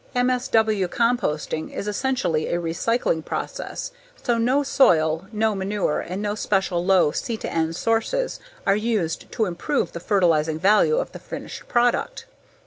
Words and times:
MSW 0.15 0.87
composting 0.87 1.71
is 1.71 1.87
essentially 1.87 2.47
a 2.47 2.59
recycling 2.59 3.23
process, 3.23 3.91
so 4.15 4.39
no 4.39 4.63
soil, 4.63 5.27
no 5.31 5.53
manure 5.53 5.99
and 5.99 6.23
no 6.23 6.33
special 6.33 6.83
low 6.83 7.11
C/N 7.11 7.71
sources 7.73 8.39
are 8.65 8.75
used 8.75 9.31
to 9.31 9.45
improve 9.45 9.91
the 9.91 9.99
fertilizing 9.99 10.57
value 10.57 10.97
of 10.97 11.11
the 11.11 11.19
finished 11.19 11.67
product. 11.67 12.25